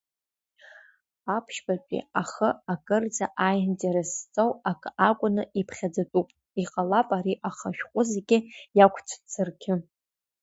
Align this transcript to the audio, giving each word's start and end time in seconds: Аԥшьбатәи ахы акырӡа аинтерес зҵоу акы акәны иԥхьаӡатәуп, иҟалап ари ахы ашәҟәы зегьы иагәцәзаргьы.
Аԥшьбатәи 1.35 2.07
ахы 2.21 2.49
акырӡа 2.73 3.25
аинтерес 3.47 4.11
зҵоу 4.19 4.51
акы 4.71 4.89
акәны 5.09 5.43
иԥхьаӡатәуп, 5.59 6.27
иҟалап 6.61 7.09
ари 7.17 7.41
ахы 7.49 7.67
ашәҟәы 7.71 8.01
зегьы 8.11 8.37
иагәцәзаргьы. 8.77 9.73